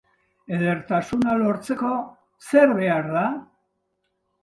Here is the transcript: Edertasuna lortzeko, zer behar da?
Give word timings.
Edertasuna 0.55 1.35
lortzeko, 1.43 1.93
zer 2.49 2.77
behar 2.83 3.15
da? 3.15 3.25